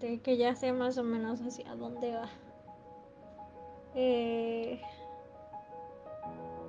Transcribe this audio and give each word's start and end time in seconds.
este, 0.00 0.20
que 0.20 0.36
ya 0.38 0.54
sé 0.54 0.72
más 0.72 0.96
o 0.96 1.04
menos 1.04 1.40
hacia 1.40 1.74
dónde 1.74 2.14
va. 2.14 2.30
Eh, 3.94 4.80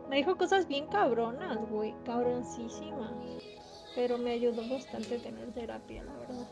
me 0.10 0.18
dijo 0.18 0.38
cosas 0.38 0.68
bien 0.68 0.88
cabronas, 0.88 1.58
güey, 1.70 1.94
cabroncísimas. 2.06 3.12
Pero 3.96 4.18
me 4.18 4.32
ayudó 4.32 4.68
bastante 4.70 5.18
tener 5.20 5.52
terapia, 5.54 6.04
la 6.04 6.14
verdad. 6.14 6.48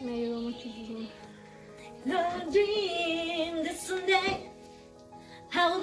Me 0.00 0.12
ayudó 0.12 0.40
muchísimo. 0.42 1.08
How 5.50 5.80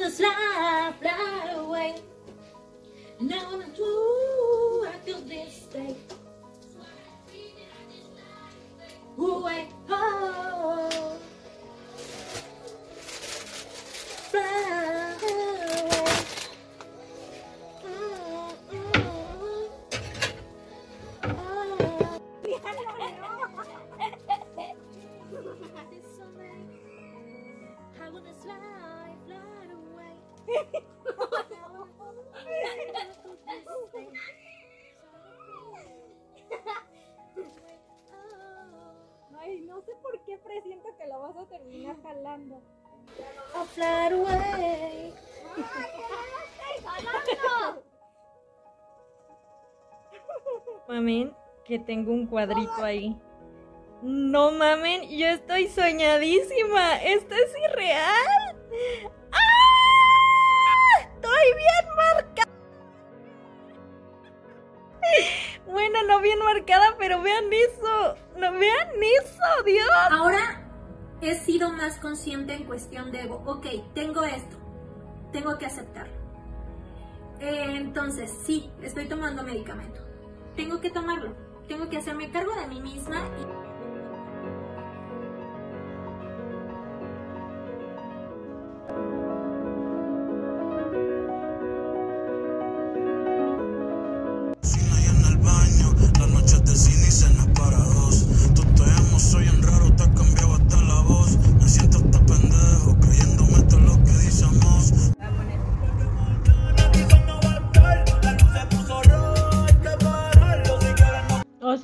fly 28.11 29.67
away? 29.71 30.13
Ay, 39.39 39.61
no 39.61 39.81
sé 39.81 39.91
por 40.01 40.19
qué 40.25 40.37
presiento 40.37 40.89
que 40.97 41.07
lo 41.07 41.19
vas 41.19 41.37
a 41.37 41.45
terminar 41.45 41.95
jalando. 42.01 42.61
I'll 43.53 43.65
fly 43.65 44.13
away. 44.13 45.13
Mamen, 50.87 51.35
que 51.63 51.79
tengo 51.79 52.11
un 52.11 52.27
cuadrito 52.27 52.83
ahí. 52.83 53.19
No 54.07 54.51
mamen, 54.51 55.09
yo 55.17 55.25
estoy 55.25 55.67
soñadísima. 55.67 56.97
Esto 56.97 57.33
es 57.33 57.51
irreal. 57.71 58.55
¡Ah! 59.31 60.99
Estoy 61.01 61.45
bien 61.57 61.95
marcada. 61.97 62.51
Bueno, 65.65 66.03
no 66.07 66.21
bien 66.21 66.37
marcada, 66.37 66.95
pero 66.99 67.19
vean 67.23 67.45
eso. 67.51 68.15
No 68.37 68.51
vean 68.51 68.89
eso, 69.23 69.63
Dios. 69.65 69.89
Ahora 70.11 70.69
he 71.21 71.33
sido 71.39 71.71
más 71.71 71.97
consciente 71.97 72.53
en 72.53 72.65
cuestión 72.65 73.11
de, 73.11 73.27
ok, 73.27 73.65
tengo 73.95 74.23
esto, 74.23 74.55
tengo 75.31 75.57
que 75.57 75.65
aceptarlo. 75.65 76.13
Eh, 77.39 77.73
entonces, 77.77 78.31
sí, 78.45 78.71
estoy 78.83 79.07
tomando 79.07 79.41
medicamento. 79.41 79.99
Tengo 80.55 80.79
que 80.79 80.91
tomarlo. 80.91 81.35
Tengo 81.67 81.89
que 81.89 81.97
hacerme 81.97 82.29
cargo 82.31 82.53
de 82.53 82.67
mí 82.67 82.79
misma. 82.81 83.27
y- 83.41 83.54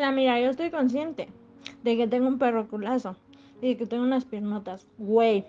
sea, 0.02 0.12
mira, 0.12 0.40
yo 0.42 0.50
estoy 0.50 0.72
consciente 0.72 1.28
de 1.84 1.96
que 1.96 2.08
tengo 2.08 2.28
un 2.28 2.40
perro 2.40 2.68
culazo 2.68 3.16
y 3.62 3.68
de 3.68 3.78
que 3.78 3.86
tengo 3.86 4.04
unas 4.04 4.26
piernotas, 4.26 4.88
güey. 4.98 5.46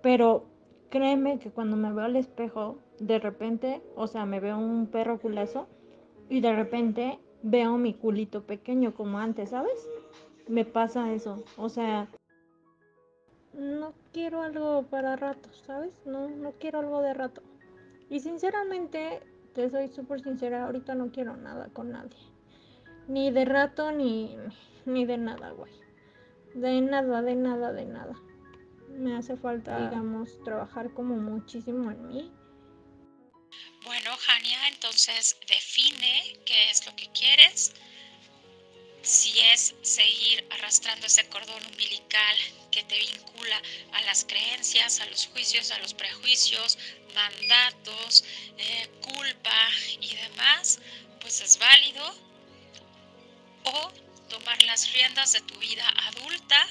Pero 0.00 0.46
créeme 0.88 1.38
que 1.38 1.50
cuando 1.50 1.76
me 1.76 1.92
veo 1.92 2.06
al 2.06 2.16
espejo, 2.16 2.78
de 3.00 3.18
repente, 3.18 3.82
o 3.96 4.06
sea, 4.06 4.24
me 4.24 4.40
veo 4.40 4.56
un 4.56 4.86
perro 4.86 5.18
culazo 5.18 5.66
y 6.30 6.40
de 6.40 6.54
repente 6.54 7.18
veo 7.42 7.76
mi 7.76 7.92
culito 7.92 8.44
pequeño 8.44 8.94
como 8.94 9.18
antes, 9.18 9.50
¿sabes? 9.50 9.86
Me 10.48 10.64
pasa 10.64 11.12
eso. 11.12 11.44
O 11.58 11.68
sea, 11.68 12.08
no 13.52 13.92
quiero 14.14 14.40
algo 14.40 14.84
para 14.84 15.16
rato, 15.16 15.50
¿sabes? 15.66 15.92
No, 16.06 16.30
no 16.30 16.52
quiero 16.52 16.78
algo 16.78 17.02
de 17.02 17.12
rato. 17.12 17.42
Y 18.08 18.20
sinceramente, 18.20 19.20
te 19.52 19.68
soy 19.68 19.88
súper 19.88 20.22
sincera, 20.22 20.64
ahorita 20.64 20.94
no 20.94 21.10
quiero 21.12 21.36
nada 21.36 21.68
con 21.74 21.90
nadie. 21.90 22.16
Ni 23.10 23.32
de 23.32 23.44
rato, 23.44 23.90
ni, 23.90 24.36
ni 24.84 25.04
de 25.04 25.18
nada, 25.18 25.50
güey. 25.50 25.72
De 26.54 26.80
nada, 26.80 27.22
de 27.22 27.34
nada, 27.34 27.72
de 27.72 27.84
nada. 27.84 28.14
Me 28.88 29.16
hace 29.16 29.36
falta, 29.36 29.80
digamos, 29.80 30.40
trabajar 30.44 30.94
como 30.94 31.16
muchísimo 31.16 31.90
en 31.90 32.06
mí. 32.06 32.32
Bueno, 33.84 34.16
Jania, 34.16 34.68
entonces 34.68 35.36
define 35.48 36.38
qué 36.46 36.70
es 36.70 36.86
lo 36.86 36.94
que 36.94 37.10
quieres. 37.10 37.72
Si 39.02 39.40
es 39.40 39.74
seguir 39.82 40.46
arrastrando 40.50 41.06
ese 41.06 41.28
cordón 41.30 41.66
umbilical 41.66 42.36
que 42.70 42.84
te 42.84 42.96
vincula 42.96 43.60
a 43.92 44.02
las 44.02 44.24
creencias, 44.24 45.00
a 45.00 45.06
los 45.06 45.26
juicios, 45.26 45.72
a 45.72 45.80
los 45.80 45.94
prejuicios, 45.94 46.78
mandatos, 47.16 48.24
eh, 48.56 48.88
culpa 49.00 49.68
y 50.00 50.14
demás, 50.14 50.78
pues 51.20 51.40
es 51.40 51.58
válido. 51.58 52.29
O 53.64 53.92
tomar 54.28 54.62
las 54.62 54.92
riendas 54.92 55.32
de 55.32 55.40
tu 55.42 55.58
vida 55.58 55.86
adulta, 56.08 56.66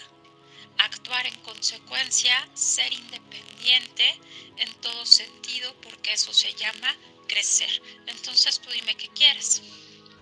actuar 0.78 1.26
en 1.28 1.36
consecuencia, 1.42 2.34
ser 2.54 2.92
independiente 2.92 4.20
en 4.58 4.74
todo 4.82 5.06
sentido, 5.06 5.76
porque 5.82 6.14
eso 6.14 6.34
se 6.34 6.54
llama 6.54 6.96
crecer. 7.28 7.70
Entonces 8.08 8.60
tú 8.60 8.70
dime 8.72 8.96
qué 8.96 9.08
quieres. 9.10 9.62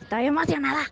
Estoy 0.02 0.26
emocionada. 0.26 0.92